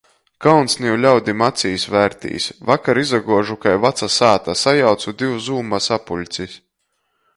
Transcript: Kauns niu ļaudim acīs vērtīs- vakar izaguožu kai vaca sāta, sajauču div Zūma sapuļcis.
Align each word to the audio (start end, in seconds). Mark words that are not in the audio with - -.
Kauns 0.43 0.75
niu 0.83 0.93
ļaudim 1.01 1.43
acīs 1.47 1.83
vērtīs- 1.95 2.47
vakar 2.69 3.01
izaguožu 3.01 3.59
kai 3.67 3.75
vaca 3.85 4.09
sāta, 4.15 4.57
sajauču 4.63 5.15
div 5.21 5.37
Zūma 5.51 5.83
sapuļcis. 5.91 6.59